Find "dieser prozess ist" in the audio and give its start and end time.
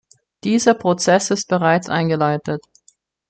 0.43-1.47